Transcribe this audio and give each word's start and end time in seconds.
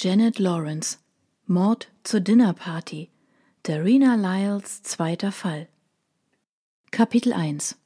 Janet 0.00 0.38
Lawrence 0.38 0.98
Mord 1.48 1.88
zur 2.04 2.20
Dinnerparty 2.20 3.10
Darina 3.64 4.14
Lyles 4.14 4.84
zweiter 4.84 5.32
Fall 5.32 5.66
Kapitel 6.92 7.32
1 7.32 7.76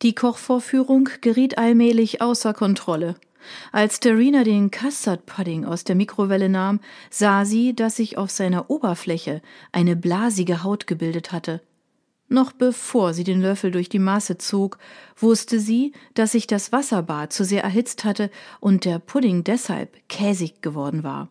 Die 0.00 0.14
Kochvorführung 0.14 1.10
geriet 1.20 1.58
allmählich 1.58 2.22
außer 2.22 2.54
Kontrolle. 2.54 3.14
Als 3.72 4.00
Darina 4.00 4.42
den 4.42 4.70
Custard 4.70 5.26
Pudding 5.26 5.66
aus 5.66 5.84
der 5.84 5.96
Mikrowelle 5.96 6.48
nahm, 6.48 6.80
sah 7.10 7.44
sie, 7.44 7.76
dass 7.76 7.96
sich 7.96 8.16
auf 8.16 8.30
seiner 8.30 8.70
Oberfläche 8.70 9.42
eine 9.70 9.96
blasige 9.96 10.62
Haut 10.62 10.86
gebildet 10.86 11.30
hatte. 11.30 11.60
Noch 12.28 12.52
bevor 12.52 13.14
sie 13.14 13.24
den 13.24 13.40
Löffel 13.40 13.70
durch 13.70 13.88
die 13.88 13.98
Masse 13.98 14.36
zog, 14.36 14.78
wusste 15.16 15.58
sie, 15.58 15.92
dass 16.14 16.32
sich 16.32 16.46
das 16.46 16.72
Wasserbad 16.72 17.32
zu 17.32 17.44
sehr 17.44 17.62
erhitzt 17.62 18.04
hatte 18.04 18.30
und 18.60 18.84
der 18.84 18.98
Pudding 18.98 19.44
deshalb 19.44 19.96
käsig 20.08 20.60
geworden 20.60 21.02
war. 21.02 21.28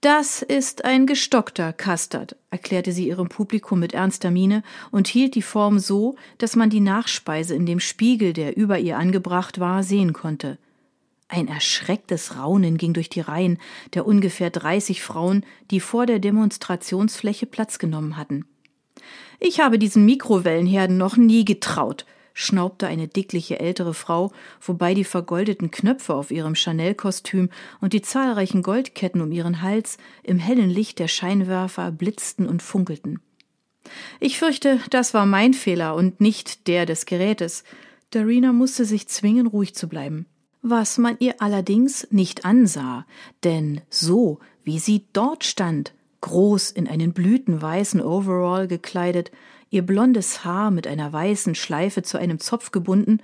Das 0.00 0.42
ist 0.42 0.84
ein 0.84 1.06
gestockter 1.06 1.72
Custard, 1.72 2.36
erklärte 2.50 2.92
sie 2.92 3.08
ihrem 3.08 3.28
Publikum 3.28 3.80
mit 3.80 3.92
ernster 3.92 4.30
Miene 4.30 4.62
und 4.92 5.08
hielt 5.08 5.34
die 5.34 5.42
Form 5.42 5.80
so, 5.80 6.14
dass 6.38 6.54
man 6.54 6.70
die 6.70 6.78
Nachspeise 6.78 7.56
in 7.56 7.66
dem 7.66 7.80
Spiegel, 7.80 8.32
der 8.32 8.56
über 8.56 8.78
ihr 8.78 8.96
angebracht 8.96 9.58
war, 9.58 9.82
sehen 9.82 10.12
konnte. 10.12 10.58
Ein 11.26 11.48
erschrecktes 11.48 12.36
Raunen 12.36 12.78
ging 12.78 12.92
durch 12.92 13.10
die 13.10 13.20
Reihen 13.20 13.58
der 13.94 14.06
ungefähr 14.06 14.50
dreißig 14.50 15.02
Frauen, 15.02 15.44
die 15.72 15.80
vor 15.80 16.06
der 16.06 16.20
Demonstrationsfläche 16.20 17.46
Platz 17.46 17.80
genommen 17.80 18.16
hatten. 18.16 18.46
Ich 19.40 19.60
habe 19.60 19.78
diesen 19.78 20.04
Mikrowellenherden 20.04 20.96
noch 20.96 21.16
nie 21.16 21.44
getraut, 21.44 22.04
schnaubte 22.34 22.86
eine 22.86 23.08
dickliche 23.08 23.58
ältere 23.58 23.94
Frau, 23.94 24.32
wobei 24.60 24.94
die 24.94 25.04
vergoldeten 25.04 25.70
Knöpfe 25.70 26.14
auf 26.14 26.30
ihrem 26.30 26.54
Chanel-Kostüm 26.54 27.50
und 27.80 27.92
die 27.92 28.02
zahlreichen 28.02 28.62
Goldketten 28.62 29.20
um 29.20 29.32
ihren 29.32 29.62
Hals 29.62 29.98
im 30.22 30.38
hellen 30.38 30.70
Licht 30.70 30.98
der 30.98 31.08
Scheinwerfer 31.08 31.90
blitzten 31.90 32.46
und 32.46 32.62
funkelten. 32.62 33.20
Ich 34.20 34.38
fürchte, 34.38 34.80
das 34.90 35.14
war 35.14 35.26
mein 35.26 35.54
Fehler 35.54 35.94
und 35.94 36.20
nicht 36.20 36.66
der 36.68 36.86
des 36.86 37.06
Gerätes. 37.06 37.64
Darina 38.10 38.52
musste 38.52 38.84
sich 38.84 39.08
zwingen, 39.08 39.46
ruhig 39.46 39.74
zu 39.74 39.88
bleiben. 39.88 40.26
Was 40.62 40.98
man 40.98 41.16
ihr 41.20 41.40
allerdings 41.40 42.06
nicht 42.10 42.44
ansah, 42.44 43.06
denn 43.44 43.80
so, 43.90 44.40
wie 44.64 44.78
sie 44.78 45.06
dort 45.12 45.44
stand, 45.44 45.94
groß 46.20 46.70
in 46.70 46.88
einen 46.88 47.12
blütenweißen 47.12 48.00
Overall 48.00 48.68
gekleidet, 48.68 49.30
ihr 49.70 49.82
blondes 49.82 50.44
Haar 50.44 50.70
mit 50.70 50.86
einer 50.86 51.12
weißen 51.12 51.54
Schleife 51.54 52.02
zu 52.02 52.18
einem 52.18 52.40
Zopf 52.40 52.70
gebunden, 52.70 53.20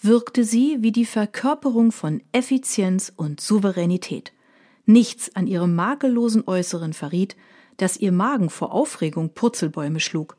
wirkte 0.00 0.44
sie 0.44 0.78
wie 0.80 0.92
die 0.92 1.04
Verkörperung 1.04 1.92
von 1.92 2.22
Effizienz 2.32 3.12
und 3.14 3.40
Souveränität. 3.40 4.32
Nichts 4.86 5.34
an 5.34 5.46
ihrem 5.46 5.74
makellosen 5.74 6.46
Äußeren 6.46 6.92
verriet, 6.92 7.36
dass 7.76 7.96
ihr 7.96 8.12
Magen 8.12 8.48
vor 8.48 8.72
Aufregung 8.72 9.30
Purzelbäume 9.34 10.00
schlug. 10.00 10.36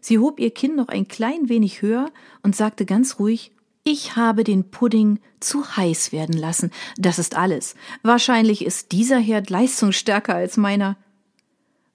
Sie 0.00 0.18
hob 0.18 0.40
ihr 0.40 0.50
Kinn 0.50 0.76
noch 0.76 0.88
ein 0.88 1.08
klein 1.08 1.48
wenig 1.48 1.80
höher 1.80 2.10
und 2.42 2.56
sagte 2.56 2.84
ganz 2.84 3.18
ruhig 3.18 3.52
Ich 3.84 4.16
habe 4.16 4.44
den 4.44 4.70
Pudding 4.70 5.20
zu 5.40 5.76
heiß 5.76 6.12
werden 6.12 6.36
lassen. 6.36 6.70
Das 6.98 7.18
ist 7.18 7.36
alles. 7.36 7.74
Wahrscheinlich 8.02 8.64
ist 8.64 8.92
dieser 8.92 9.18
Herd 9.18 9.48
leistungsstärker 9.50 10.34
als 10.34 10.56
meiner. 10.56 10.96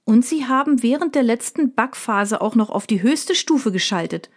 Und 0.09 0.25
sie 0.25 0.47
haben 0.47 0.81
während 0.81 1.13
der 1.13 1.21
letzten 1.21 1.75
Backphase 1.75 2.41
auch 2.41 2.55
noch 2.55 2.71
auf 2.71 2.88
die 2.88 3.03
höchste 3.03 3.35
Stufe 3.35 3.71
geschaltet. 3.71 4.31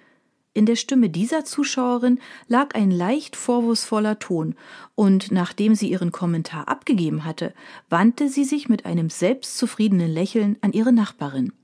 In 0.52 0.66
der 0.66 0.76
Stimme 0.76 1.08
dieser 1.08 1.46
Zuschauerin 1.46 2.20
lag 2.46 2.74
ein 2.74 2.90
leicht 2.90 3.36
vorwurfsvoller 3.36 4.18
Ton, 4.18 4.54
und 4.96 5.32
nachdem 5.32 5.74
sie 5.74 5.88
ihren 5.88 6.12
Kommentar 6.12 6.68
abgegeben 6.68 7.24
hatte, 7.24 7.54
wandte 7.88 8.28
sie 8.28 8.44
sich 8.44 8.68
mit 8.68 8.84
einem 8.84 9.08
selbstzufriedenen 9.08 10.10
Lächeln 10.10 10.58
an 10.60 10.74
ihre 10.74 10.92
Nachbarin. 10.92 11.54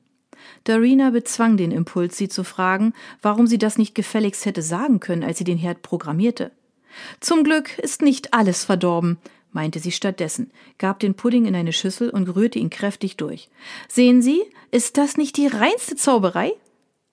Darina 0.64 1.10
bezwang 1.10 1.58
den 1.58 1.70
Impuls, 1.70 2.16
sie 2.16 2.30
zu 2.30 2.44
fragen, 2.44 2.94
warum 3.20 3.46
sie 3.46 3.58
das 3.58 3.76
nicht 3.76 3.94
gefälligst 3.94 4.46
hätte 4.46 4.62
sagen 4.62 5.00
können, 5.00 5.22
als 5.22 5.36
sie 5.36 5.44
den 5.44 5.58
Herd 5.58 5.82
programmierte. 5.82 6.50
Zum 7.20 7.44
Glück 7.44 7.78
ist 7.78 8.00
nicht 8.00 8.32
alles 8.32 8.64
verdorben, 8.64 9.18
meinte 9.52 9.78
sie 9.78 9.92
stattdessen, 9.92 10.50
gab 10.78 11.00
den 11.00 11.14
Pudding 11.14 11.46
in 11.46 11.54
eine 11.54 11.72
Schüssel 11.72 12.10
und 12.10 12.28
rührte 12.28 12.58
ihn 12.58 12.70
kräftig 12.70 13.16
durch. 13.16 13.48
Sehen 13.88 14.22
Sie, 14.22 14.42
ist 14.70 14.96
das 14.96 15.16
nicht 15.16 15.36
die 15.36 15.46
reinste 15.46 15.96
Zauberei? 15.96 16.52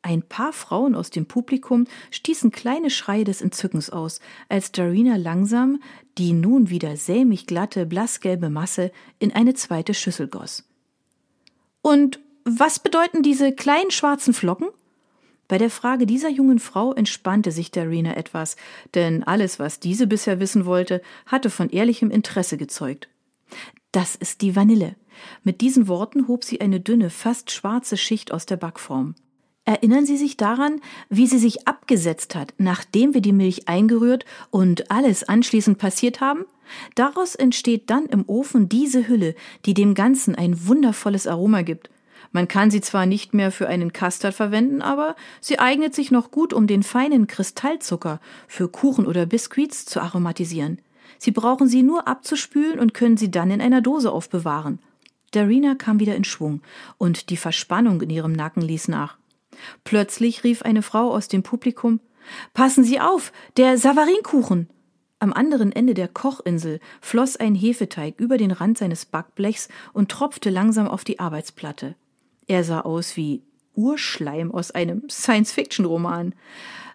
Ein 0.02 0.22
paar 0.22 0.54
Frauen 0.54 0.94
aus 0.94 1.10
dem 1.10 1.26
Publikum 1.26 1.88
stießen 2.12 2.52
kleine 2.52 2.92
Schreie 2.92 3.24
des 3.24 3.42
Entzückens 3.42 3.90
aus, 3.90 4.20
als 4.50 4.72
Darina 4.72 5.16
langsam 5.16 5.82
die 6.18 6.32
nun 6.32 6.70
wieder 6.70 6.96
sämig 6.96 7.48
glatte, 7.48 7.86
blassgelbe 7.86 8.50
Masse 8.50 8.92
in 9.20 9.34
eine 9.34 9.54
zweite 9.54 9.94
Schüssel 9.94 10.28
goss. 10.28 10.64
Und 11.82 12.20
was 12.46 12.80
bedeuten 12.80 13.24
diese 13.24 13.52
kleinen 13.52 13.92
schwarzen 13.92 14.34
Flocken? 14.34 14.68
Bei 15.48 15.58
der 15.58 15.70
Frage 15.70 16.06
dieser 16.06 16.30
jungen 16.30 16.60
Frau 16.60 16.94
entspannte 16.94 17.52
sich 17.52 17.72
Darina 17.72 18.18
etwas, 18.18 18.56
denn 18.96 19.24
alles, 19.24 19.60
was 19.60 19.80
diese 19.80 20.08
bisher 20.08 20.40
wissen 20.40 20.66
wollte, 20.66 21.02
hatte 21.26 21.50
von 21.50 21.70
ehrlichem 21.70 22.10
Interesse 22.10 22.58
gezeugt. 22.58 23.10
Das 23.92 24.16
ist 24.16 24.42
die 24.42 24.56
Vanille. 24.56 24.96
Mit 25.44 25.62
diesen 25.62 25.88
Worten 25.88 26.28
hob 26.28 26.44
sie 26.44 26.62
eine 26.62 26.80
dünne, 26.80 27.10
fast 27.10 27.52
schwarze 27.52 27.96
Schicht 27.96 28.34
aus 28.34 28.46
der 28.46 28.58
Backform. 28.58 29.16
Erinnern 29.68 30.06
Sie 30.06 30.18
sich 30.18 30.38
daran, 30.38 30.80
wie 31.10 31.26
sie 31.26 31.40
sich 31.40 31.68
abgesetzt 31.68 32.36
hat, 32.36 32.54
nachdem 32.60 33.16
wir 33.16 33.22
die 33.22 33.34
Milch 33.34 33.68
eingerührt 33.68 34.24
und 34.52 34.92
alles 34.92 35.24
anschließend 35.24 35.80
passiert 35.80 36.22
haben? 36.22 36.46
Daraus 36.94 37.34
entsteht 37.34 37.90
dann 37.90 38.06
im 38.06 38.26
Ofen 38.28 38.70
diese 38.70 39.08
Hülle, 39.08 39.34
die 39.66 39.74
dem 39.74 39.96
Ganzen 39.96 40.36
ein 40.36 40.68
wundervolles 40.68 41.26
Aroma 41.26 41.64
gibt. 41.64 41.90
Man 42.36 42.50
kann 42.50 42.70
sie 42.70 42.82
zwar 42.82 43.06
nicht 43.06 43.34
mehr 43.34 43.50
für 43.50 43.70
einen 43.70 43.94
Custard 43.94 44.36
verwenden, 44.36 44.82
aber 44.82 45.16
sie 45.40 45.58
eignet 45.58 45.96
sich 45.96 46.12
noch 46.12 46.32
gut, 46.32 46.52
um 46.52 46.68
den 46.68 46.84
feinen 46.84 47.28
Kristallzucker 47.28 48.20
für 48.50 48.68
Kuchen 48.68 49.08
oder 49.08 49.26
Biskuits 49.26 49.86
zu 49.86 50.02
aromatisieren. 50.02 50.82
Sie 51.18 51.32
brauchen 51.32 51.70
sie 51.70 51.82
nur 51.82 52.10
abzuspülen 52.10 52.78
und 52.78 52.94
können 52.94 53.16
sie 53.16 53.32
dann 53.32 53.52
in 53.52 53.62
einer 53.62 53.80
Dose 53.80 54.12
aufbewahren. 54.12 54.80
Darina 55.32 55.76
kam 55.76 56.02
wieder 56.02 56.18
in 56.18 56.26
Schwung 56.26 56.62
und 56.98 57.30
die 57.30 57.38
Verspannung 57.38 58.02
in 58.02 58.10
ihrem 58.10 58.34
Nacken 58.34 58.64
ließ 58.64 58.90
nach. 58.90 59.18
Plötzlich 59.86 60.44
rief 60.44 60.62
eine 60.62 60.82
Frau 60.82 61.14
aus 61.14 61.30
dem 61.30 61.42
Publikum 61.42 62.02
Passen 62.54 62.84
Sie 62.84 63.00
auf, 63.00 63.32
der 63.56 63.78
Savarinkuchen. 63.78 64.68
Am 65.20 65.32
anderen 65.32 65.72
Ende 65.72 65.94
der 65.94 66.10
Kochinsel 66.10 66.82
floss 67.00 67.38
ein 67.38 67.56
Hefeteig 67.56 68.20
über 68.20 68.38
den 68.38 68.52
Rand 68.52 68.78
seines 68.78 69.06
Backblechs 69.06 69.70
und 69.94 70.12
tropfte 70.12 70.50
langsam 70.50 70.90
auf 70.90 71.06
die 71.06 71.20
Arbeitsplatte. 71.20 71.96
Er 72.48 72.64
sah 72.64 72.82
aus 72.82 73.18
wie 73.18 73.42
Urschleim 73.76 74.52
aus 74.52 74.72
einem 74.72 75.10
Science-Fiction-Roman. 75.10 76.34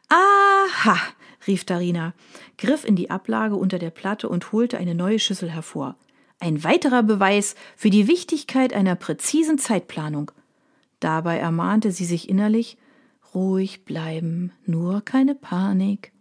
Aha, 0.09 0.99
rief 1.47 1.65
Darina, 1.65 2.15
griff 2.59 2.84
in 2.84 2.97
die 2.97 3.11
Ablage 3.11 3.56
unter 3.56 3.78
der 3.78 3.91
Platte 3.91 4.28
und 4.28 4.53
holte 4.53 4.78
eine 4.78 4.94
neue 4.94 5.19
Schüssel 5.19 5.50
hervor. 5.50 5.97
Ein 6.39 6.65
weiterer 6.65 7.03
Beweis 7.03 7.55
für 7.77 7.91
die 7.91 8.09
Wichtigkeit 8.09 8.72
einer 8.72 8.97
präzisen 8.97 9.59
Zeitplanung. 9.59 10.31
Dabei 10.99 11.39
ermahnte 11.39 11.93
sie 11.93 12.05
sich 12.05 12.28
innerlich, 12.28 12.78
ruhig 13.34 13.84
bleiben, 13.84 14.53
nur 14.66 15.03
keine 15.03 15.34
Panik. 15.34 16.12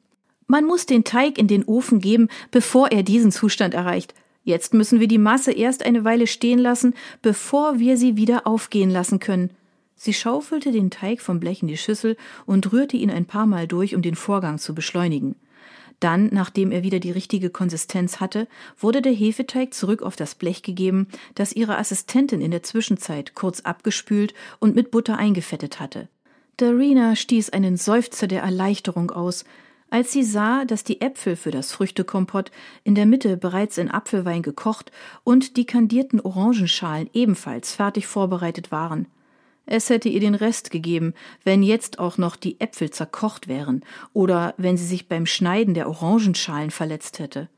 Man 0.47 0.66
muss 0.66 0.85
den 0.85 1.03
Teig 1.03 1.38
in 1.38 1.47
den 1.47 1.63
Ofen 1.63 2.00
geben, 2.00 2.28
bevor 2.51 2.91
er 2.91 3.03
diesen 3.03 3.31
Zustand 3.31 3.73
erreicht. 3.73 4.13
Jetzt 4.50 4.74
müssen 4.74 5.00
wir 5.00 5.08
die 5.08 5.20
Masse 5.20 5.52
erst 5.52 5.86
eine 5.86 6.06
Weile 6.06 6.26
stehen 6.26 6.58
lassen, 6.58 6.96
bevor 7.22 7.78
wir 7.78 7.98
sie 7.98 8.18
wieder 8.18 8.48
aufgehen 8.48 8.90
lassen 8.90 9.20
können. 9.20 9.52
Sie 9.96 10.12
schaufelte 10.12 10.72
den 10.72 10.90
Teig 10.90 11.22
vom 11.22 11.40
Blech 11.40 11.62
in 11.62 11.68
die 11.68 11.78
Schüssel 11.78 12.18
und 12.48 12.74
rührte 12.74 12.98
ihn 12.98 13.12
ein 13.12 13.26
paar 13.26 13.46
Mal 13.46 13.68
durch, 13.68 13.94
um 13.94 14.02
den 14.02 14.16
Vorgang 14.16 14.58
zu 14.58 14.74
beschleunigen. 14.74 15.36
Dann, 16.00 16.30
nachdem 16.32 16.72
er 16.72 16.82
wieder 16.82 17.00
die 17.00 17.12
richtige 17.12 17.52
Konsistenz 17.52 18.20
hatte, 18.20 18.48
wurde 18.80 19.04
der 19.04 19.14
Hefeteig 19.14 19.72
zurück 19.76 20.02
auf 20.02 20.16
das 20.16 20.34
Blech 20.34 20.64
gegeben, 20.64 21.10
das 21.36 21.54
ihre 21.54 21.78
Assistentin 21.78 22.42
in 22.42 22.50
der 22.50 22.63
Zwischenzeit 22.63 23.36
kurz 23.36 23.60
abgespült 23.60 24.34
und 24.57 24.74
mit 24.75 24.90
Butter 24.90 25.19
eingefettet 25.19 25.80
hatte. 25.80 26.10
Darina 26.57 27.16
stieß 27.16 27.52
einen 27.52 27.78
Seufzer 27.78 28.25
der 28.25 28.42
Erleichterung 28.42 29.12
aus, 29.12 29.45
als 29.89 30.12
sie 30.12 30.24
sah, 30.24 30.65
dass 30.65 30.83
die 30.83 31.01
Äpfel 31.01 31.36
für 31.36 31.51
das 31.51 31.71
Früchtekompott 31.71 32.51
in 32.83 32.95
der 32.95 33.06
Mitte 33.06 33.38
bereits 33.38 33.77
in 33.77 33.89
Apfelwein 33.89 34.41
gekocht 34.41 34.91
und 35.24 35.57
die 35.57 35.65
kandierten 35.65 36.19
Orangenschalen 36.21 37.09
ebenfalls 37.13 37.75
fertig 37.75 38.07
vorbereitet 38.07 38.71
waren. 38.71 39.07
Es 39.65 39.89
hätte 39.89 40.09
ihr 40.09 40.19
den 40.19 40.36
Rest 40.36 40.71
gegeben, 40.71 41.13
wenn 41.44 41.62
jetzt 41.62 42.00
auch 42.00 42.18
noch 42.18 42.36
die 42.36 42.59
Äpfel 42.59 42.89
zerkocht 42.89 43.47
wären 43.47 43.83
oder 44.13 44.56
wenn 44.57 44.77
sie 44.77 44.86
sich 44.86 45.07
beim 45.07 45.27
Schneiden 45.27 45.75
der 45.75 45.88
Orangenschalen 45.88 46.71
verletzt 46.71 47.19
hätte. 47.19 47.50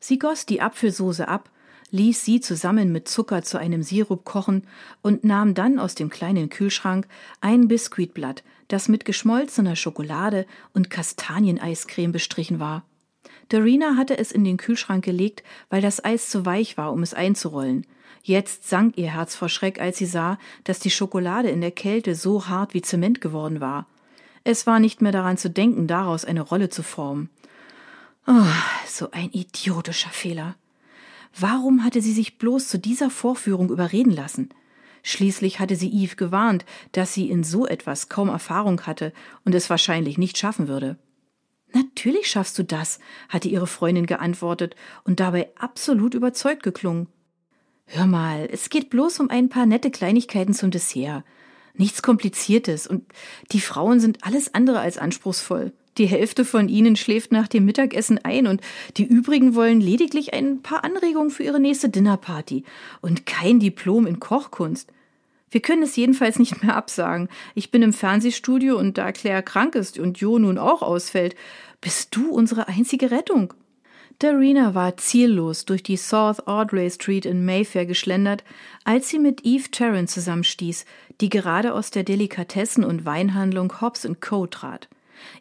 Sie 0.00 0.18
goss 0.18 0.44
die 0.44 0.60
Apfelsoße 0.60 1.28
ab, 1.28 1.50
ließ 1.92 2.24
sie 2.24 2.40
zusammen 2.40 2.90
mit 2.90 3.06
Zucker 3.06 3.42
zu 3.42 3.58
einem 3.58 3.82
Sirup 3.82 4.24
kochen 4.24 4.66
und 5.02 5.24
nahm 5.24 5.54
dann 5.54 5.78
aus 5.78 5.94
dem 5.94 6.10
kleinen 6.10 6.48
Kühlschrank 6.48 7.06
ein 7.40 7.68
Biskuitblatt, 7.68 8.42
das 8.68 8.88
mit 8.88 9.04
geschmolzener 9.04 9.76
Schokolade 9.76 10.46
und 10.74 10.90
Kastanieneiscreme 10.90 12.10
bestrichen 12.10 12.58
war. 12.58 12.84
Darina 13.50 13.96
hatte 13.96 14.18
es 14.18 14.32
in 14.32 14.44
den 14.44 14.56
Kühlschrank 14.56 15.04
gelegt, 15.04 15.42
weil 15.68 15.82
das 15.82 16.02
Eis 16.02 16.30
zu 16.30 16.46
weich 16.46 16.78
war, 16.78 16.92
um 16.92 17.02
es 17.02 17.12
einzurollen. 17.12 17.86
Jetzt 18.22 18.68
sank 18.68 18.96
ihr 18.96 19.12
Herz 19.12 19.34
vor 19.34 19.48
Schreck, 19.48 19.80
als 19.80 19.98
sie 19.98 20.06
sah, 20.06 20.38
dass 20.64 20.78
die 20.78 20.90
Schokolade 20.90 21.50
in 21.50 21.60
der 21.60 21.72
Kälte 21.72 22.14
so 22.14 22.48
hart 22.48 22.72
wie 22.72 22.82
Zement 22.82 23.20
geworden 23.20 23.60
war. 23.60 23.86
Es 24.44 24.66
war 24.66 24.80
nicht 24.80 25.02
mehr 25.02 25.12
daran 25.12 25.36
zu 25.36 25.50
denken, 25.50 25.86
daraus 25.86 26.24
eine 26.24 26.40
Rolle 26.40 26.70
zu 26.70 26.82
formen. 26.82 27.28
Oh, 28.26 28.46
so 28.88 29.10
ein 29.10 29.30
idiotischer 29.32 30.10
Fehler. 30.10 30.54
Warum 31.38 31.84
hatte 31.84 32.02
sie 32.02 32.12
sich 32.12 32.38
bloß 32.38 32.68
zu 32.68 32.78
dieser 32.78 33.10
Vorführung 33.10 33.70
überreden 33.70 34.12
lassen? 34.12 34.50
Schließlich 35.02 35.58
hatte 35.58 35.76
sie 35.76 35.90
Eve 35.90 36.16
gewarnt, 36.16 36.64
dass 36.92 37.12
sie 37.12 37.28
in 37.28 37.42
so 37.42 37.66
etwas 37.66 38.08
kaum 38.08 38.28
Erfahrung 38.28 38.82
hatte 38.82 39.12
und 39.44 39.54
es 39.54 39.68
wahrscheinlich 39.68 40.18
nicht 40.18 40.38
schaffen 40.38 40.68
würde. 40.68 40.98
Natürlich 41.72 42.30
schaffst 42.30 42.58
du 42.58 42.64
das, 42.64 42.98
hatte 43.28 43.48
ihre 43.48 43.66
Freundin 43.66 44.06
geantwortet 44.06 44.76
und 45.04 45.20
dabei 45.20 45.50
absolut 45.56 46.14
überzeugt 46.14 46.62
geklungen. 46.62 47.08
Hör 47.86 48.06
mal, 48.06 48.48
es 48.50 48.68
geht 48.68 48.90
bloß 48.90 49.20
um 49.20 49.30
ein 49.30 49.48
paar 49.48 49.66
nette 49.66 49.90
Kleinigkeiten 49.90 50.54
zum 50.54 50.70
Dessert. 50.70 51.24
Nichts 51.74 52.02
Kompliziertes 52.02 52.86
und 52.86 53.04
die 53.52 53.60
Frauen 53.60 53.98
sind 53.98 54.24
alles 54.24 54.54
andere 54.54 54.80
als 54.80 54.98
anspruchsvoll. 54.98 55.72
Die 55.98 56.06
Hälfte 56.06 56.44
von 56.44 56.68
ihnen 56.68 56.96
schläft 56.96 57.32
nach 57.32 57.48
dem 57.48 57.66
Mittagessen 57.66 58.18
ein 58.24 58.46
und 58.46 58.62
die 58.96 59.04
übrigen 59.04 59.54
wollen 59.54 59.80
lediglich 59.80 60.32
ein 60.32 60.62
paar 60.62 60.84
Anregungen 60.84 61.30
für 61.30 61.42
ihre 61.42 61.60
nächste 61.60 61.90
Dinnerparty 61.90 62.64
und 63.02 63.26
kein 63.26 63.60
Diplom 63.60 64.06
in 64.06 64.18
Kochkunst. 64.18 64.90
Wir 65.50 65.60
können 65.60 65.82
es 65.82 65.96
jedenfalls 65.96 66.38
nicht 66.38 66.62
mehr 66.62 66.76
absagen. 66.76 67.28
Ich 67.54 67.70
bin 67.70 67.82
im 67.82 67.92
Fernsehstudio 67.92 68.78
und 68.78 68.96
da 68.96 69.12
Claire 69.12 69.42
krank 69.42 69.74
ist 69.74 69.98
und 69.98 70.18
Jo 70.18 70.38
nun 70.38 70.56
auch 70.56 70.80
ausfällt, 70.80 71.36
bist 71.82 72.16
du 72.16 72.30
unsere 72.30 72.68
einzige 72.68 73.10
Rettung. 73.10 73.52
Darina 74.18 74.74
war 74.74 74.96
ziellos 74.96 75.66
durch 75.66 75.82
die 75.82 75.96
South 75.96 76.46
Audrey 76.46 76.90
Street 76.90 77.26
in 77.26 77.44
Mayfair 77.44 77.84
geschlendert, 77.84 78.44
als 78.84 79.10
sie 79.10 79.18
mit 79.18 79.44
Eve 79.44 79.70
Tarrant 79.70 80.08
zusammenstieß, 80.08 80.86
die 81.20 81.28
gerade 81.28 81.74
aus 81.74 81.90
der 81.90 82.04
Delikatessen- 82.04 82.84
und 82.84 83.04
Weinhandlung 83.04 83.80
Hobbs 83.80 84.08
Co. 84.20 84.46
trat. 84.46 84.88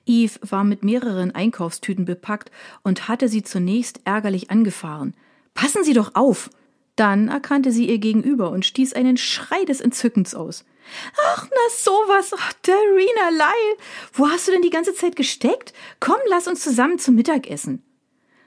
Eve 0.05 0.39
war 0.41 0.63
mit 0.63 0.83
mehreren 0.83 1.33
Einkaufstüten 1.33 2.05
bepackt 2.05 2.51
und 2.83 3.07
hatte 3.07 3.27
sie 3.27 3.43
zunächst 3.43 4.01
ärgerlich 4.05 4.51
angefahren. 4.51 5.13
Passen 5.53 5.83
Sie 5.83 5.93
doch 5.93 6.15
auf! 6.15 6.49
Dann 6.95 7.29
erkannte 7.29 7.71
sie 7.71 7.89
ihr 7.89 7.97
Gegenüber 7.97 8.51
und 8.51 8.65
stieß 8.65 8.93
einen 8.93 9.17
Schrei 9.17 9.63
des 9.65 9.81
Entzückens 9.81 10.35
aus. 10.35 10.65
Ach, 11.25 11.47
na 11.49 11.75
sowas, 11.75 12.33
oh, 12.33 12.53
Darina 12.63 13.29
Lyle, 13.29 13.77
wo 14.13 14.27
hast 14.29 14.47
du 14.47 14.51
denn 14.51 14.61
die 14.61 14.69
ganze 14.69 14.93
Zeit 14.93 15.15
gesteckt? 15.15 15.73
Komm, 15.99 16.17
lass 16.27 16.47
uns 16.47 16.61
zusammen 16.61 16.99
zum 16.99 17.15
Mittagessen. 17.15 17.81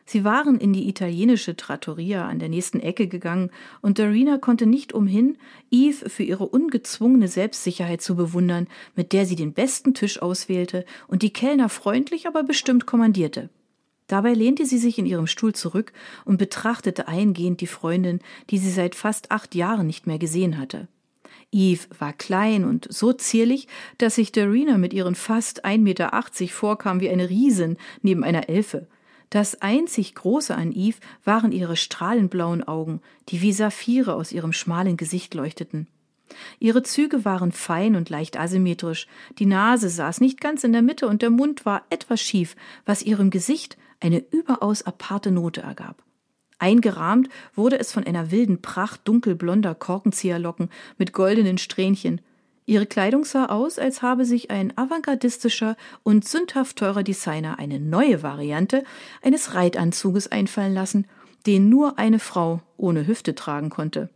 Sie 0.06 0.22
waren 0.22 0.58
in 0.58 0.72
die 0.72 0.88
italienische 0.88 1.56
Trattoria 1.56 2.28
an 2.28 2.38
der 2.38 2.50
nächsten 2.50 2.80
Ecke 2.80 3.08
gegangen, 3.08 3.50
und 3.80 3.98
Darina 3.98 4.38
konnte 4.38 4.66
nicht 4.66 4.92
umhin, 4.92 5.38
Eve 5.70 6.10
für 6.10 6.22
ihre 6.22 6.46
ungezwungene 6.46 7.28
Selbstsicherheit 7.28 8.02
zu 8.02 8.14
bewundern, 8.14 8.68
mit 8.94 9.12
der 9.12 9.24
sie 9.24 9.36
den 9.36 9.54
besten 9.54 9.94
Tisch 9.94 10.20
auswählte 10.20 10.84
und 11.08 11.22
die 11.22 11.32
Kellner 11.32 11.68
freundlich, 11.68 12.26
aber 12.26 12.42
bestimmt 12.42 12.86
kommandierte. 12.86 13.48
Dabei 14.06 14.34
lehnte 14.34 14.66
sie 14.66 14.78
sich 14.78 14.98
in 14.98 15.06
ihrem 15.06 15.26
Stuhl 15.26 15.54
zurück 15.54 15.92
und 16.26 16.36
betrachtete 16.36 17.08
eingehend 17.08 17.62
die 17.62 17.66
Freundin, 17.66 18.20
die 18.50 18.58
sie 18.58 18.70
seit 18.70 18.94
fast 18.94 19.30
acht 19.30 19.54
Jahren 19.54 19.86
nicht 19.86 20.06
mehr 20.06 20.18
gesehen 20.18 20.58
hatte. 20.58 20.88
Eve 21.50 21.86
war 21.98 22.12
klein 22.12 22.64
und 22.64 22.86
so 22.92 23.12
zierlich, 23.12 23.68
dass 23.96 24.16
sich 24.16 24.32
Darina 24.32 24.76
mit 24.76 24.92
ihren 24.92 25.14
fast 25.14 25.64
1,80 25.64 25.78
Meter 25.78 26.12
vorkam 26.52 27.00
wie 27.00 27.08
eine 27.08 27.30
Riesin 27.30 27.78
neben 28.02 28.24
einer 28.24 28.48
Elfe. 28.48 28.88
Das 29.34 29.60
einzig 29.60 30.14
Große 30.14 30.54
an 30.54 30.70
Eve 30.70 30.98
waren 31.24 31.50
ihre 31.50 31.74
strahlenblauen 31.74 32.62
Augen, 32.62 33.00
die 33.30 33.42
wie 33.42 33.52
Saphire 33.52 34.14
aus 34.14 34.30
ihrem 34.30 34.52
schmalen 34.52 34.96
Gesicht 34.96 35.34
leuchteten. 35.34 35.88
Ihre 36.60 36.84
Züge 36.84 37.24
waren 37.24 37.50
fein 37.50 37.96
und 37.96 38.10
leicht 38.10 38.38
asymmetrisch, 38.38 39.08
die 39.40 39.46
Nase 39.46 39.88
saß 39.88 40.20
nicht 40.20 40.40
ganz 40.40 40.62
in 40.62 40.72
der 40.72 40.82
Mitte 40.82 41.08
und 41.08 41.20
der 41.20 41.30
Mund 41.30 41.66
war 41.66 41.82
etwas 41.90 42.20
schief, 42.20 42.54
was 42.86 43.02
ihrem 43.02 43.30
Gesicht 43.30 43.76
eine 43.98 44.18
überaus 44.18 44.82
aparte 44.82 45.32
Note 45.32 45.62
ergab. 45.62 46.04
Eingerahmt 46.60 47.28
wurde 47.56 47.80
es 47.80 47.90
von 47.90 48.04
einer 48.04 48.30
wilden 48.30 48.62
Pracht 48.62 49.00
dunkelblonder 49.02 49.74
Korkenzieherlocken 49.74 50.70
mit 50.96 51.12
goldenen 51.12 51.58
Strähnchen, 51.58 52.20
Ihre 52.66 52.86
Kleidung 52.86 53.24
sah 53.24 53.46
aus, 53.46 53.78
als 53.78 54.00
habe 54.00 54.24
sich 54.24 54.50
ein 54.50 54.76
avantgardistischer 54.76 55.76
und 56.02 56.26
sündhaft 56.26 56.76
teurer 56.76 57.02
Designer 57.02 57.58
eine 57.58 57.78
neue 57.78 58.22
Variante 58.22 58.84
eines 59.22 59.54
Reitanzuges 59.54 60.32
einfallen 60.32 60.72
lassen, 60.72 61.06
den 61.46 61.68
nur 61.68 61.98
eine 61.98 62.18
Frau 62.18 62.62
ohne 62.78 63.06
Hüfte 63.06 63.34
tragen 63.34 63.68
konnte. 63.68 64.08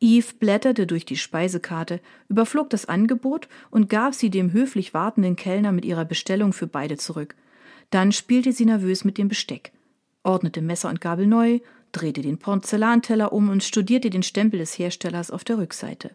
Eve 0.00 0.34
blätterte 0.40 0.86
durch 0.86 1.04
die 1.04 1.16
Speisekarte, 1.16 2.00
überflog 2.28 2.70
das 2.70 2.86
Angebot 2.86 3.48
und 3.70 3.88
gab 3.88 4.14
sie 4.14 4.30
dem 4.30 4.52
höflich 4.52 4.92
wartenden 4.94 5.36
Kellner 5.36 5.72
mit 5.72 5.84
ihrer 5.84 6.04
Bestellung 6.04 6.52
für 6.52 6.66
beide 6.66 6.96
zurück. 6.96 7.36
Dann 7.90 8.10
spielte 8.10 8.52
sie 8.52 8.64
nervös 8.64 9.04
mit 9.04 9.18
dem 9.18 9.28
Besteck, 9.28 9.72
ordnete 10.24 10.62
Messer 10.62 10.88
und 10.88 11.00
Gabel 11.00 11.26
neu, 11.26 11.60
drehte 11.92 12.22
den 12.22 12.38
Porzellanteller 12.38 13.32
um 13.32 13.48
und 13.50 13.62
studierte 13.62 14.10
den 14.10 14.22
Stempel 14.22 14.58
des 14.58 14.78
Herstellers 14.78 15.30
auf 15.30 15.44
der 15.44 15.58
Rückseite. 15.58 16.10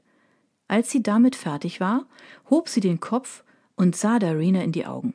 Als 0.67 0.89
sie 0.89 1.03
damit 1.03 1.35
fertig 1.35 1.79
war, 1.79 2.05
hob 2.49 2.69
sie 2.69 2.79
den 2.79 2.99
Kopf 2.99 3.43
und 3.75 3.95
sah 3.95 4.19
Darina 4.19 4.61
in 4.61 4.71
die 4.71 4.85
Augen. 4.85 5.13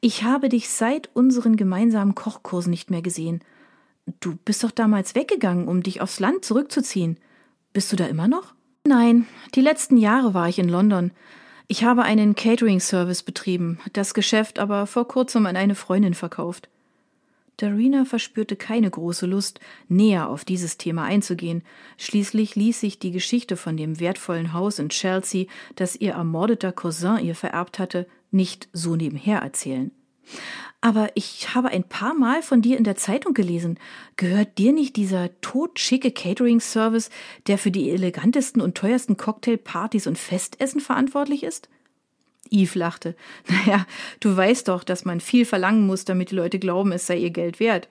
Ich 0.00 0.22
habe 0.24 0.48
dich 0.48 0.68
seit 0.68 1.10
unseren 1.14 1.56
gemeinsamen 1.56 2.14
Kochkursen 2.14 2.70
nicht 2.70 2.90
mehr 2.90 3.02
gesehen. 3.02 3.42
Du 4.20 4.36
bist 4.36 4.62
doch 4.62 4.70
damals 4.70 5.14
weggegangen, 5.14 5.68
um 5.68 5.82
dich 5.82 6.00
aufs 6.00 6.20
Land 6.20 6.44
zurückzuziehen. 6.44 7.18
Bist 7.72 7.92
du 7.92 7.96
da 7.96 8.06
immer 8.06 8.28
noch? 8.28 8.54
Nein, 8.86 9.26
die 9.54 9.60
letzten 9.60 9.96
Jahre 9.96 10.32
war 10.32 10.48
ich 10.48 10.58
in 10.58 10.68
London. 10.68 11.10
Ich 11.66 11.82
habe 11.82 12.02
einen 12.02 12.36
Catering-Service 12.36 13.24
betrieben, 13.24 13.80
das 13.92 14.14
Geschäft 14.14 14.60
aber 14.60 14.86
vor 14.86 15.08
kurzem 15.08 15.46
an 15.46 15.56
eine 15.56 15.74
Freundin 15.74 16.14
verkauft. 16.14 16.68
Darina 17.56 18.04
verspürte 18.04 18.54
keine 18.54 18.90
große 18.90 19.26
Lust, 19.26 19.60
näher 19.88 20.28
auf 20.28 20.44
dieses 20.44 20.76
Thema 20.76 21.04
einzugehen. 21.04 21.62
Schließlich 21.96 22.54
ließ 22.54 22.80
sich 22.80 22.98
die 22.98 23.12
Geschichte 23.12 23.56
von 23.56 23.76
dem 23.76 23.98
wertvollen 23.98 24.52
Haus 24.52 24.78
in 24.78 24.90
Chelsea, 24.90 25.46
das 25.74 25.96
ihr 25.96 26.12
ermordeter 26.12 26.72
Cousin 26.72 27.18
ihr 27.24 27.34
vererbt 27.34 27.78
hatte, 27.78 28.06
nicht 28.30 28.68
so 28.72 28.96
nebenher 28.96 29.40
erzählen. 29.40 29.90
Aber 30.80 31.10
ich 31.14 31.54
habe 31.54 31.68
ein 31.68 31.84
paar 31.84 32.14
Mal 32.14 32.42
von 32.42 32.60
dir 32.60 32.76
in 32.76 32.84
der 32.84 32.96
Zeitung 32.96 33.32
gelesen. 33.32 33.78
Gehört 34.16 34.58
dir 34.58 34.72
nicht 34.72 34.96
dieser 34.96 35.30
totschicke 35.40 36.10
Catering-Service, 36.10 37.10
der 37.46 37.58
für 37.58 37.70
die 37.70 37.90
elegantesten 37.90 38.60
und 38.60 38.76
teuersten 38.76 39.16
Cocktailpartys 39.16 40.06
und 40.06 40.18
Festessen 40.18 40.80
verantwortlich 40.80 41.42
ist? 41.42 41.68
Eve 42.50 42.78
lachte. 42.78 43.14
Naja, 43.48 43.86
du 44.20 44.36
weißt 44.36 44.68
doch, 44.68 44.84
dass 44.84 45.04
man 45.04 45.20
viel 45.20 45.44
verlangen 45.44 45.86
muss, 45.86 46.04
damit 46.04 46.30
die 46.30 46.36
Leute 46.36 46.58
glauben, 46.58 46.92
es 46.92 47.06
sei 47.06 47.16
ihr 47.16 47.30
Geld 47.30 47.60
wert. 47.60 47.88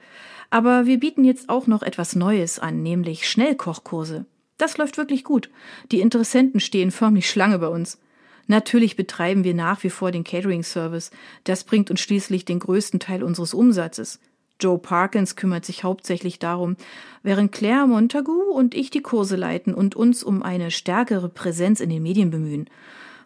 Aber 0.50 0.86
wir 0.86 1.00
bieten 1.00 1.24
jetzt 1.24 1.50
auch 1.50 1.68
noch 1.68 1.82
etwas 1.82 2.16
Neues 2.16 2.60
an, 2.60 2.84
nämlich 2.84 3.28
Schnellkochkurse. 3.30 4.26
Das 4.58 4.78
läuft 4.78 4.98
wirklich 4.98 5.24
gut. 5.24 5.50
Die 5.92 6.00
Interessenten 6.00 6.60
stehen 6.60 6.92
förmlich 6.92 7.30
Schlange 7.30 7.60
bei 7.60 7.68
uns. 7.68 8.00
Natürlich 8.48 8.96
betreiben 8.96 9.44
wir 9.44 9.54
nach 9.54 9.84
wie 9.84 9.90
vor 9.90 10.12
den 10.12 10.24
Catering-Service. 10.24 11.12
Das 11.44 11.64
bringt 11.64 11.90
uns 11.90 12.00
schließlich 12.00 12.46
den 12.46 12.60
größten 12.60 13.00
Teil 13.00 13.24
unseres 13.24 13.54
Umsatzes. 13.54 14.20
Joe 14.62 14.78
Parkins 14.78 15.36
kümmert 15.36 15.66
sich 15.66 15.84
hauptsächlich 15.84 16.40
darum, 16.40 16.78
während 17.24 17.52
Claire 17.52 17.88
Montagu 17.88 18.42
und 18.54 18.74
ich 18.74 18.90
die 18.90 19.02
Kurse 19.02 19.36
leiten 19.36 19.74
und 19.74 19.96
uns 19.96 20.24
um 20.24 20.44
eine 20.44 20.72
stärkere 20.72 21.28
Präsenz 21.28 21.82
in 21.82 21.90
den 21.90 22.04
Medien 22.04 22.30
bemühen. 22.30 22.70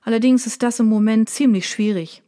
Allerdings 0.02 0.46
ist 0.46 0.64
das 0.64 0.80
im 0.80 0.88
Moment 0.88 1.30
ziemlich 1.30 1.68
schwierig. 1.70 2.24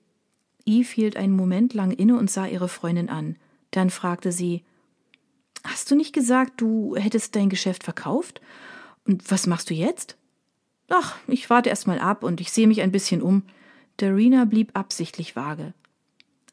Eve 0.66 0.90
hielt 0.94 1.18
einen 1.18 1.36
Moment 1.36 1.74
lang 1.74 1.92
inne 1.92 2.18
und 2.18 2.30
sah 2.30 2.46
ihre 2.46 2.68
Freundin 2.68 3.10
an. 3.10 3.38
Dann 3.72 3.90
fragte 3.90 4.32
sie 4.32 4.63
Hast 5.63 5.92
du 5.92 5.96
nicht 5.96 6.13
gesagt, 6.13 6.60
du 6.60 6.96
hättest 6.96 7.36
dein 7.36 7.50
Geschäft 7.50 7.84
verkauft? 7.84 8.42
Und 9.06 9.30
was 9.30 9.48
machst 9.48 9.70
du 9.70 9.74
jetzt? 9.74 10.18
Ach, 10.90 11.18
ich 11.28 11.50
warte 11.50 11.70
erst 11.70 11.88
mal 11.88 12.00
ab 12.00 12.24
und 12.24 12.42
ich 12.42 12.51
sehe 12.51 12.68
mich 12.68 12.82
ein 12.82 12.92
bisschen 12.92 13.22
um. 13.22 13.44
Darina 13.98 14.46
blieb 14.46 14.72
absichtlich 14.74 15.36
vage. 15.36 15.74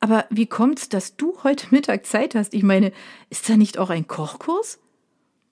Aber 0.00 0.26
wie 0.30 0.46
kommt's, 0.46 0.88
dass 0.88 1.16
du 1.16 1.42
heute 1.42 1.66
Mittag 1.70 2.06
Zeit 2.06 2.34
hast? 2.34 2.54
Ich 2.54 2.62
meine, 2.62 2.92
ist 3.30 3.48
da 3.48 3.56
nicht 3.56 3.78
auch 3.78 3.90
ein 3.90 4.06
Kochkurs? 4.06 4.78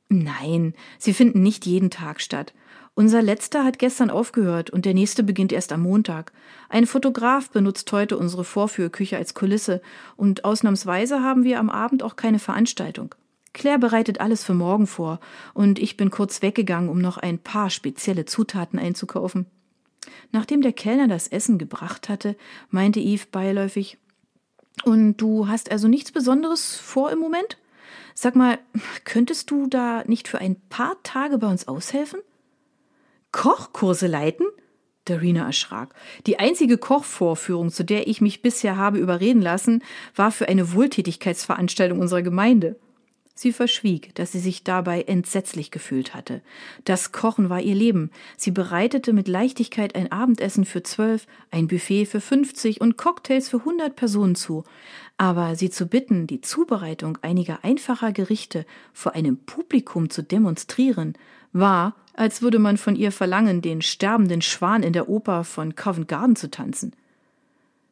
Nein, 0.08 0.74
sie 0.98 1.14
finden 1.14 1.42
nicht 1.42 1.66
jeden 1.66 1.90
Tag 1.90 2.20
statt. 2.20 2.54
Unser 2.98 3.20
letzter 3.20 3.62
hat 3.62 3.78
gestern 3.78 4.08
aufgehört 4.08 4.70
und 4.70 4.86
der 4.86 4.94
nächste 4.94 5.22
beginnt 5.22 5.52
erst 5.52 5.70
am 5.70 5.82
Montag. 5.82 6.32
Ein 6.70 6.86
Fotograf 6.86 7.50
benutzt 7.50 7.92
heute 7.92 8.16
unsere 8.16 8.42
Vorführküche 8.42 9.18
als 9.18 9.34
Kulisse 9.34 9.82
und 10.16 10.46
ausnahmsweise 10.46 11.22
haben 11.22 11.44
wir 11.44 11.60
am 11.60 11.68
Abend 11.68 12.02
auch 12.02 12.16
keine 12.16 12.38
Veranstaltung. 12.38 13.14
Claire 13.52 13.78
bereitet 13.78 14.22
alles 14.22 14.44
für 14.44 14.54
morgen 14.54 14.86
vor 14.86 15.20
und 15.52 15.78
ich 15.78 15.98
bin 15.98 16.10
kurz 16.10 16.40
weggegangen, 16.40 16.88
um 16.88 16.98
noch 16.98 17.18
ein 17.18 17.38
paar 17.38 17.68
spezielle 17.68 18.24
Zutaten 18.24 18.78
einzukaufen. 18.78 19.44
Nachdem 20.32 20.62
der 20.62 20.72
Kellner 20.72 21.06
das 21.06 21.28
Essen 21.28 21.58
gebracht 21.58 22.08
hatte, 22.08 22.34
meinte 22.70 23.00
Eve 23.00 23.26
beiläufig, 23.30 23.98
Und 24.84 25.18
du 25.18 25.48
hast 25.48 25.70
also 25.70 25.86
nichts 25.86 26.12
Besonderes 26.12 26.76
vor 26.76 27.12
im 27.12 27.18
Moment? 27.18 27.58
Sag 28.14 28.36
mal, 28.36 28.58
könntest 29.04 29.50
du 29.50 29.66
da 29.66 30.02
nicht 30.06 30.28
für 30.28 30.38
ein 30.38 30.56
paar 30.70 30.96
Tage 31.02 31.36
bei 31.36 31.48
uns 31.48 31.68
aushelfen? 31.68 32.20
Kochkurse 33.32 34.06
leiten? 34.06 34.46
Darina 35.04 35.46
erschrak. 35.46 35.94
Die 36.26 36.38
einzige 36.38 36.78
Kochvorführung, 36.78 37.70
zu 37.70 37.84
der 37.84 38.08
ich 38.08 38.20
mich 38.20 38.42
bisher 38.42 38.76
habe 38.76 38.98
überreden 38.98 39.40
lassen, 39.40 39.82
war 40.14 40.32
für 40.32 40.48
eine 40.48 40.72
Wohltätigkeitsveranstaltung 40.72 42.00
unserer 42.00 42.22
Gemeinde. 42.22 42.76
Sie 43.38 43.52
verschwieg, 43.52 44.14
dass 44.14 44.32
sie 44.32 44.38
sich 44.38 44.64
dabei 44.64 45.02
entsetzlich 45.02 45.70
gefühlt 45.70 46.14
hatte. 46.14 46.40
Das 46.84 47.12
Kochen 47.12 47.50
war 47.50 47.60
ihr 47.60 47.74
Leben. 47.74 48.10
Sie 48.38 48.50
bereitete 48.50 49.12
mit 49.12 49.28
Leichtigkeit 49.28 49.94
ein 49.94 50.10
Abendessen 50.10 50.64
für 50.64 50.82
zwölf, 50.82 51.26
ein 51.50 51.68
Buffet 51.68 52.06
für 52.06 52.22
fünfzig 52.22 52.80
und 52.80 52.96
Cocktails 52.96 53.50
für 53.50 53.62
hundert 53.66 53.94
Personen 53.94 54.36
zu. 54.36 54.64
Aber 55.18 55.54
sie 55.54 55.68
zu 55.68 55.86
bitten, 55.86 56.26
die 56.26 56.40
Zubereitung 56.40 57.18
einiger 57.20 57.62
einfacher 57.62 58.10
Gerichte 58.10 58.64
vor 58.94 59.14
einem 59.14 59.36
Publikum 59.36 60.08
zu 60.08 60.22
demonstrieren, 60.22 61.12
war, 61.52 61.94
als 62.14 62.40
würde 62.40 62.58
man 62.58 62.78
von 62.78 62.96
ihr 62.96 63.12
verlangen, 63.12 63.60
den 63.60 63.82
sterbenden 63.82 64.40
Schwan 64.40 64.82
in 64.82 64.94
der 64.94 65.10
Oper 65.10 65.44
von 65.44 65.74
Covent 65.74 66.08
Garden 66.08 66.36
zu 66.36 66.50
tanzen. 66.50 66.94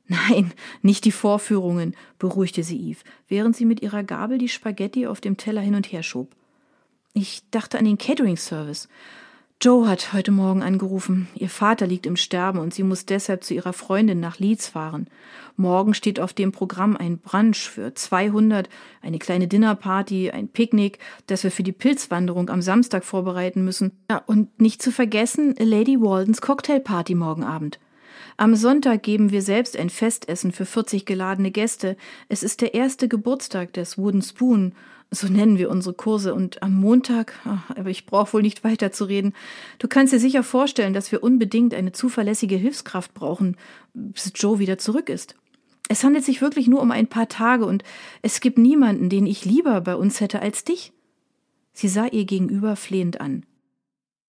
Nein, 0.07 0.53
nicht 0.83 1.05
die 1.05 1.13
Vorführungen, 1.13 1.97
beruhigte 2.19 2.63
sie 2.63 2.91
Eve, 2.91 3.01
während 3.29 3.57
sie 3.57 3.65
mit 3.65 3.81
ihrer 3.81 4.03
Gabel 4.03 4.39
die 4.39 4.49
Spaghetti 4.49 5.07
auf 5.07 5.21
dem 5.21 5.37
Teller 5.37 5.63
hin 5.63 5.75
und 5.75 5.91
her 5.91 6.03
schob. 6.03 6.35
Ich 7.15 7.43
dachte 7.51 7.79
an 7.79 7.85
den 7.85 7.97
Catering-Service. 7.97 8.89
Joe 9.63 9.89
hat 9.89 10.13
heute 10.13 10.31
Morgen 10.31 10.63
angerufen. 10.63 11.29
Ihr 11.37 11.49
Vater 11.49 11.87
liegt 11.87 12.05
im 12.05 12.17
Sterben 12.17 12.59
und 12.59 12.75
sie 12.75 12.83
muss 12.83 13.07
deshalb 13.07 13.45
zu 13.45 13.55
ihrer 13.55 13.73
Freundin 13.73 14.21
nach 14.21 14.39
Leeds 14.39 14.69
fahren. 14.69 15.07
Morgen 15.57 15.95
steht 15.95 16.21
auf 16.21 16.35
dem 16.35 16.53
Programm 16.53 16.97
ein 16.99 17.19
Brunch 17.19 17.71
für 17.71 17.95
200, 17.95 18.69
eine 19.01 19.19
kleine 19.19 19.49
Dinnerparty, 19.49 20.33
ein 20.33 20.49
Picknick, 20.49 20.99
das 21.29 21.45
wir 21.45 21.51
für 21.51 21.63
die 21.63 21.73
Pilzwanderung 21.73 22.51
am 22.51 22.61
Samstag 22.61 23.05
vorbereiten 23.05 23.65
müssen. 23.65 23.93
Ja, 24.11 24.23
und 24.27 24.61
nicht 24.61 24.83
zu 24.83 24.93
vergessen 24.93 25.55
Lady 25.59 25.99
Waldens 25.99 26.43
Cocktailparty 26.43 27.15
morgen 27.15 27.45
Abend. 27.45 27.79
Am 28.37 28.57
Sonntag 28.57 29.05
geben 29.05 29.31
wir 29.31 29.43
selbst 29.43 29.79
ein 29.79 29.91
Festessen 29.91 30.51
für 30.51 30.67
40 30.67 31.07
geladene 31.07 31.53
Gäste. 31.53 31.97
Es 32.29 32.43
ist 32.43 32.61
der 32.61 32.75
erste 32.75 33.07
Geburtstag 33.07 33.73
des 33.75 33.97
Wooden 33.97 34.23
Spoon. 34.23 34.73
So 35.11 35.29
nennen 35.29 35.57
wir 35.57 35.71
unsere 35.71 35.95
Kurse. 35.95 36.35
Und 36.35 36.61
am 36.63 36.75
Montag, 36.75 37.35
aber 37.69 37.91
ich 37.91 38.07
brauche 38.07 38.33
wohl 38.33 38.43
nicht 38.43 38.65
weiter 38.65 38.91
zu 38.91 39.05
reden. 39.05 39.35
Du 39.79 39.87
kannst 39.87 40.13
dir 40.13 40.19
sicher 40.19 40.43
vorstellen, 40.43 40.95
dass 40.95 41.13
wir 41.13 41.23
unbedingt 41.23 41.75
eine 41.75 41.93
zuverlässige 41.93 42.57
Hilfskraft 42.57 43.15
brauchen, 43.15 43.57
bis 43.93 44.33
Joe 44.35 44.59
wieder 44.59 44.79
zurück 44.79 45.09
ist. 45.09 45.37
Es 45.89 46.03
handelt 46.03 46.25
sich 46.25 46.41
wirklich 46.41 46.67
nur 46.67 46.81
um 46.81 46.91
ein 46.91 47.07
paar 47.07 47.29
Tage 47.29 47.67
und 47.67 47.85
es 48.23 48.41
gibt 48.41 48.59
niemanden, 48.59 49.11
den 49.11 49.27
ich 49.27 49.45
lieber 49.45 49.81
bei 49.81 49.95
uns 49.95 50.21
hätte 50.21 50.41
als 50.43 50.65
dich. 50.65 50.93
Sie 51.73 51.89
sah 51.89 52.07
ihr 52.07 52.25
gegenüber 52.25 52.75
flehend 52.75 53.21
an. 53.21 53.45